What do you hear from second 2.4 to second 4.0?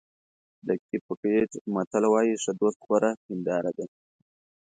ښه دوست غوره هنداره ده.